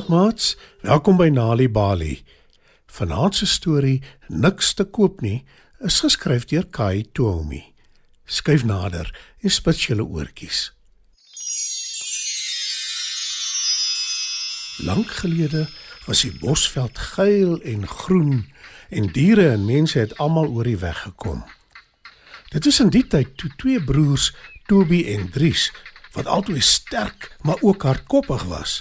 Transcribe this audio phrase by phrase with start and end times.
[0.00, 2.22] Goeienaand maats, welkom by Nali Bali.
[2.88, 3.98] Vanaand se storie
[4.32, 5.42] Niks te koop nie
[5.84, 7.60] is geskryf deur Kai Tomi.
[8.24, 9.10] Skryf nader
[9.44, 10.70] en spit julle oortjies.
[14.88, 15.66] Lank gelede
[16.06, 18.46] was die bosveld geel en groen
[18.88, 21.42] en diere en mense het almal oor die weg gekom.
[22.54, 24.30] Dit was in die tyd toe twee broers,
[24.64, 25.68] Toby en Dries,
[26.16, 28.80] wat albei sterk maar ook hardkoppig was,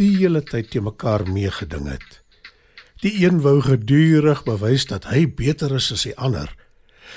[0.00, 2.20] die hele tyd te mekaar meegeding het.
[3.04, 6.48] Die een wou gedurig bewys dat hy beter is as die ander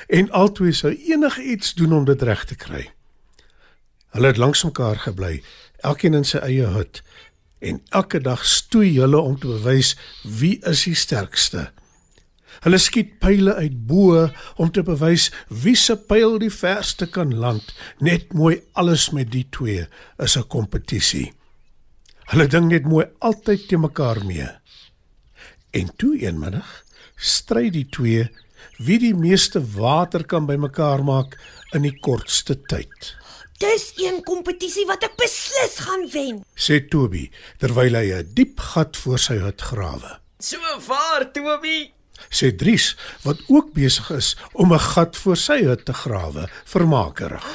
[0.07, 2.87] en albei sou enigiets doen om dit reg te kry.
[4.13, 5.43] Hulle het langs mekaar gebly,
[5.85, 7.03] elkeen in sy eie hut
[7.63, 9.93] en elke dag stoei hulle om te bewys
[10.25, 11.69] wie is die sterkste.
[12.65, 14.27] Hulle skiet pile uit bo
[14.61, 15.29] om te bewys
[15.63, 17.71] wie se pyl die verste kan land.
[17.99, 19.87] Net mooi alles met die twee
[20.17, 21.31] is 'n kompetisie.
[22.31, 24.47] Hulle ding net mooi altyd te mekaar mee.
[25.71, 26.83] En toe eenmiddag
[27.17, 28.29] stry die twee
[28.77, 31.37] wie die meeste water kan bymekaar maak
[31.75, 33.13] in die kortste tyd.
[33.61, 36.39] Dis een kompetisie wat ek beslis gaan wen.
[36.55, 37.29] Sê Toby
[37.61, 40.19] terwyl hy 'n diep gat voor sy hut grawe.
[40.39, 41.93] So vaar, Toby.
[42.29, 47.45] Sê Dries wat ook besig is om 'n gat voor sy hut te grawe, vermakerig.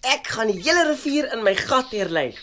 [0.00, 2.34] Ek gaan die hele rivier in my gat neerlê.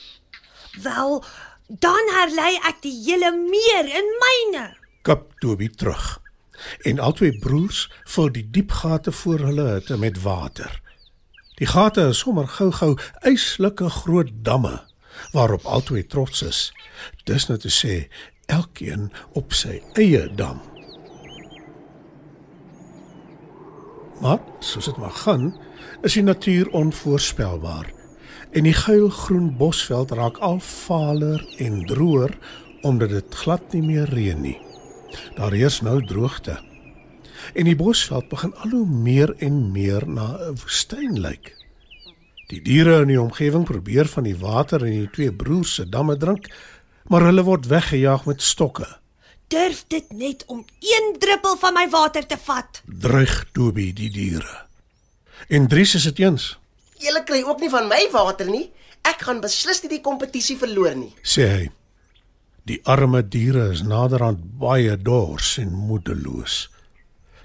[0.83, 1.23] Wel,
[1.67, 4.65] dan herlei ek die hele meer in myne.
[5.03, 6.17] Kap Toby terug.
[6.87, 10.81] En albei broers vul die diep gate voor hulle hutte met water.
[11.59, 12.95] Die gate is sommer gou-gou
[13.27, 14.79] yslike groot damme
[15.33, 16.71] waarop albei trots is.
[17.25, 18.07] Dis nou te sê
[18.47, 20.61] elkeen op sy eie dam.
[24.21, 25.51] Maar soos dit maar gaan,
[26.01, 27.96] is die natuur onvoorspelbaar
[28.51, 32.37] en die geelgroen bosveld raak al valer en droër
[32.81, 34.57] omdat dit glad nie meer reën nie.
[35.35, 36.59] Daar heers nou droogte.
[37.53, 41.55] En die bosveld begin al hoe meer en meer na 'n woestyn lyk.
[42.47, 46.17] Die diere in die omgewing probeer van die water in die twee broers se damme
[46.17, 46.47] drink,
[47.07, 48.87] maar hulle word weggejaag met stokke.
[49.47, 52.81] Durf dit net om een druppel van my water te vat.
[52.85, 54.65] Dreig Toby die diere.
[55.47, 56.57] En Dries is dit eens,
[56.99, 58.67] Julle kry ook nie van my water nie.
[59.07, 61.13] Ek gaan beslis nie die kompetisie verloor nie.
[61.23, 61.67] sê hy.
[62.67, 66.67] Die arme diere is naderhand baie dors en moedeloos.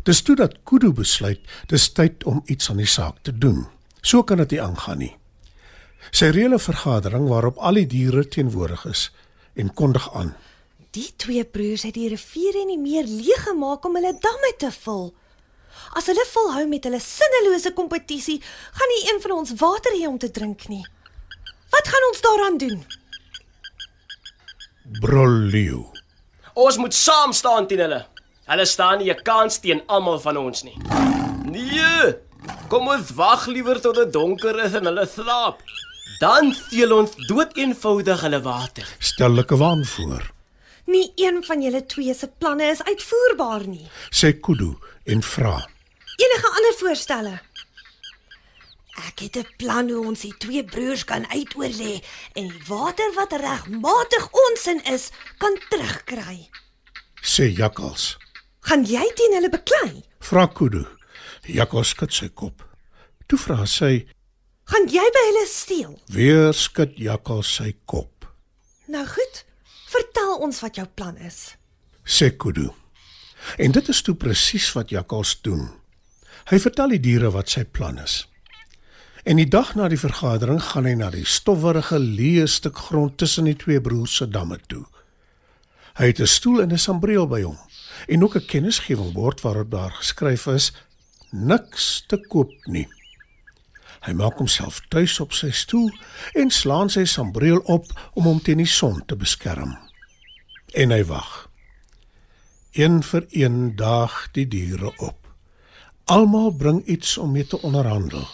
[0.02, 3.66] Dis toe dat Kudu besluit dis tyd om iets aan die saak te doen.
[4.02, 5.14] So kan dit nie aangaan nie.
[6.10, 9.10] Sy reële vergadering waarop al die diere teenwoordig is
[9.54, 10.34] en kondig aan.
[10.90, 14.72] Die twee broers het die rivier en die meer leeg gemaak om hulle damme te
[14.82, 15.12] vul.
[15.92, 18.38] As hulle volhou met hulle sinnelose kompetisie,
[18.72, 20.84] gaan nie een van ons water hê om te drink nie.
[21.72, 22.80] Wat gaan ons daaraan doen?
[25.00, 25.84] Brolleeu.
[26.54, 28.02] Ons moet saam staan teen hulle.
[28.48, 30.76] Hulle staan nie 'n kans teen almal van ons nie.
[31.44, 32.14] Nee.
[32.68, 35.62] Kom ons wag liewer tot dit donker is en hulle slaap.
[36.20, 38.86] Dan steel ons dood eenvoudig hulle water.
[38.98, 40.30] Stellike waan voor,
[40.86, 43.88] Nie een van julle twee se planne is uitvoerbaar nie.
[44.10, 44.76] sê Kudu
[45.06, 45.66] en vra.
[46.22, 47.34] Enige ander voorstelle?
[49.08, 53.32] Ek het 'n plan hoe ons die twee broers kan uitoorlê en die water wat
[53.32, 56.48] regmatig onsin is, kan terugkry.
[57.22, 58.16] Sê Jakkals.
[58.60, 60.02] Gaan jy teen hulle beklei?
[60.20, 60.86] Vra Kudu.
[61.46, 62.62] Jakkals skud sy kop.
[63.26, 64.06] Toe vra sy,
[64.64, 65.98] Gaan jy by hulle steel?
[66.06, 68.26] weer skud Jakkals sy kop.
[68.86, 69.44] Nou goed,
[69.86, 71.56] vertel ons wat jou plan is.
[72.04, 72.70] sê Kudu.
[73.58, 75.81] En dit is toe presies wat Jakkals doen.
[76.50, 78.26] Hy vertel die diere wat sy plan is.
[79.24, 83.46] En die dag na die vergadering gaan hy na die stowwerige leë stuk grond tussen
[83.46, 84.84] die twee broers se damme toe.
[85.94, 87.58] Hy het 'n stoel en 'n sambreel by hom
[88.08, 90.72] en ook 'n kennisgewingbord waarop daar geskryf is:
[91.30, 92.88] niks te koop nie.
[94.02, 95.90] Hy maak homself tuis op sy stoel
[96.34, 99.76] en slaan sy sambreel op om hom teen die son te beskerm.
[100.74, 101.48] En hy wag.
[102.72, 105.21] Een vir een daag die diere op.
[106.04, 108.26] Almal bring iets om mee te onderhandel.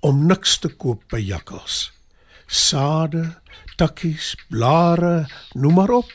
[0.00, 1.92] Om niks te koop by jakkals.
[2.46, 3.38] Sade,
[3.76, 6.10] takkies, blare, noem maar op.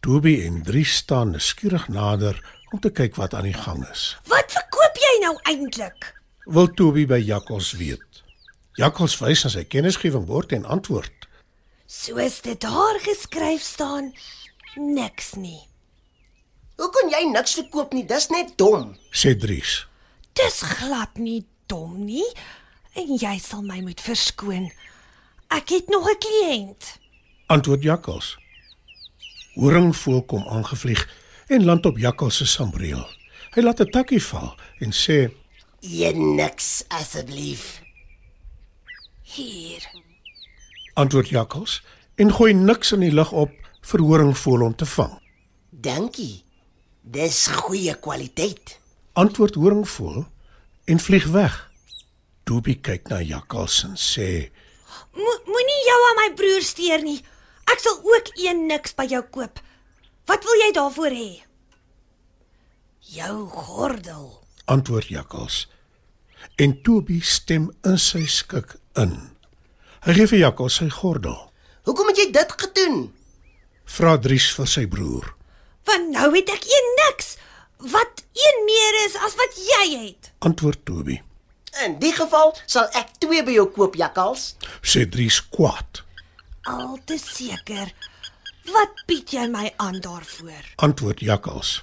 [0.00, 2.38] Toby en Dries staan nuuskierig nader
[2.70, 4.16] om te kyk wat aan die gang is.
[4.30, 6.12] Wat verkoop jy nou eintlik?
[6.46, 8.22] Wil Toby by jakkals weet.
[8.78, 11.26] Jakkals wys na sy kennisgewingbord en antwoord:
[11.90, 14.12] Soos dit daar geskryf staan,
[14.76, 15.66] niks nie.
[16.78, 18.04] Hoe kon jy niks verkoop nie?
[18.06, 18.92] Dis net dom.
[19.10, 19.82] sê Dries.
[20.38, 22.26] Dis glad nie dom nie
[22.98, 24.70] en jy sal my moet verskoon.
[25.50, 26.98] Ek het nog 'n kliënt.
[27.46, 28.36] Antwoord Jakkals.
[29.54, 31.02] Horingvoël kom aangevlieg
[31.48, 33.06] en land op Jakkals se sambreel.
[33.54, 35.34] Hy laat 'n takkie val en sê:
[35.80, 37.82] Een niks asseblief.
[39.22, 39.82] Hier.
[40.94, 41.82] "Antwoord Jakkals
[42.14, 45.20] en gooi niks in die lug op vir horingvoël om te vang."
[45.70, 46.47] Dankie.
[47.08, 48.74] Dis goeie kwaliteit.
[49.16, 50.26] Antwoord horingvoël
[50.84, 51.54] en vlieg weg.
[52.44, 54.50] Toby kyk na Jakkals en sê:
[55.16, 57.22] Mo moenie jou aan my broer steur nie.
[57.72, 59.60] Ek sal ook een niks by jou koop.
[60.28, 61.30] Wat wil jy daarvoor hê?
[63.00, 64.28] Jou gordel.
[64.68, 65.68] antwoord Jakkals.
[66.60, 69.16] En Toby stem in sy skik in.
[70.04, 71.40] Hy gee vir Jakkals sy gordel.
[71.88, 73.00] Hoekom het jy dit gedoen?
[73.88, 75.37] Vra Dries vir sy broer.
[75.88, 77.36] Want nou het ek een niks
[77.94, 80.30] wat een meer is as wat jy het.
[80.44, 81.20] Antwoord Toby.
[81.84, 84.54] In die geval sal ek twee by jou koop, jakkals.
[84.82, 86.02] Sê Dries kwaad.
[86.68, 87.92] Al te seker.
[88.68, 90.72] Wat bied jy my aan daarvoor?
[90.84, 91.78] Antwoord Jakkals.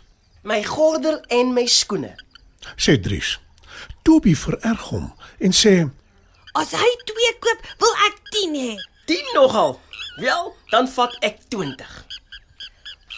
[0.45, 2.13] My gordel en my skoene.
[2.77, 3.39] Sê Dries.
[4.05, 5.07] Toby vererg hom
[5.41, 5.73] en sê:
[6.53, 8.75] As hy 2 koop, wil ek 10 hê.
[9.09, 9.79] 10 nogal.
[10.21, 12.04] Wel, dan vat ek 20.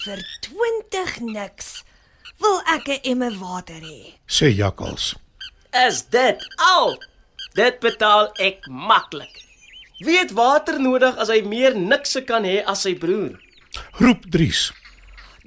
[0.08, 1.82] Vir 20 niks
[2.40, 4.16] wil ek 'n emmer water hê.
[4.36, 5.16] sê Jakkals.
[5.88, 6.96] Is dit al?
[7.60, 9.36] Dit betaal ek maklik.
[10.00, 13.36] Wie het water nodig as hy meer nikse kan hê as sy broer?
[14.00, 14.72] Roep Dries.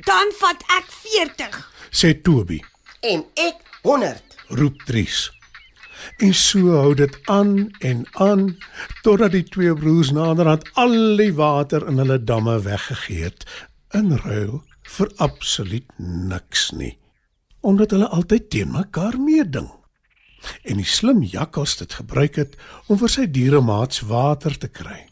[0.04, 1.56] Dan vat ek 40.
[1.90, 2.60] Sê Toby.
[3.00, 4.22] En ek 100.
[4.48, 5.30] Roep Dries.
[6.18, 8.56] En so hou dit aan en aan
[9.02, 13.44] totdat die twee broers naderhand al die water in hulle damme weggegee het
[13.96, 14.60] in ruil
[14.96, 16.96] vir absoluut niks nie.
[17.60, 19.68] Omdat hulle altyd teen mekaar meeding.
[20.64, 22.56] En die slim jakkals dit gebruik het
[22.88, 25.02] om vir sy dieremaats water te kry.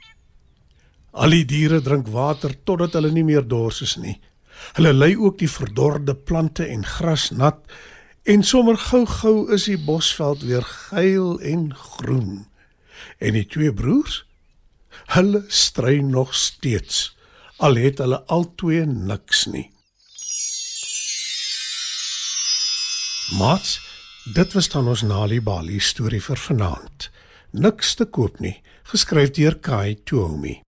[1.12, 4.16] Al die diere drink water totdat hulle nie meer dors is nie.
[4.78, 7.60] Hulle lei ook die verdorde plante en gras nat
[8.28, 12.48] en sommer gou-gou is die bosveld weer geel en groen.
[13.18, 14.24] En die twee broers,
[15.14, 17.17] hulle stry nog steeds
[17.58, 19.66] al het hulle albei niks nie.
[23.38, 23.78] Mats,
[24.34, 27.10] dit was dan ons Nali Bali storie vir vanaand.
[27.50, 28.56] Niks te koop nie,
[28.88, 30.60] geskryf deur Kai Tuomi.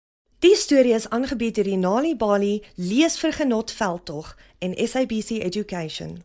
[0.42, 4.32] Die storie is aangebied deur die Nali Bali Lees vir Genot veldtog
[4.62, 6.22] en SABC Education.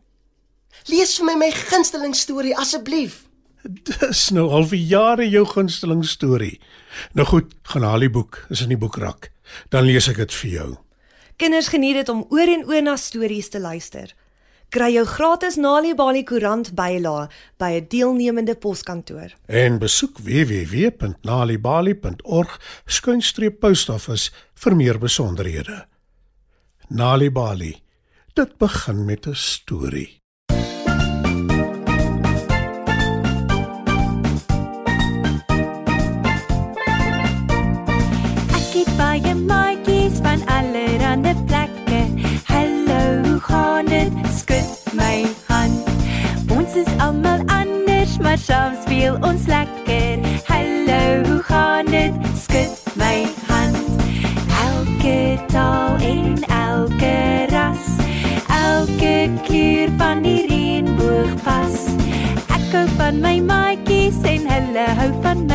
[0.90, 3.24] Lees vir my my gunsteling storie asseblief.
[3.64, 6.58] Dis nou al vir jare jou gunsteling storie.
[7.14, 9.33] Nou goed, gaan haal die boek, is in die boekrak.
[9.68, 10.76] Dan lees ek dit vir jou.
[11.36, 14.14] Kinders geniet dit om oor en oor na stories te luister.
[14.74, 19.34] Kry jou gratis Nali Bali koerant bylae by 'n deelnemende poskantoor.
[19.46, 25.86] En besoek www.nalibali.org skuinstreep postoffice vir meer besonderhede.
[26.88, 27.82] Nali Bali.
[28.34, 30.23] Dit begin met 'n storie.
[59.42, 61.80] Kleur van die reënboog pas.
[62.54, 65.53] Ek hou van my maatjies en hulle hou van my.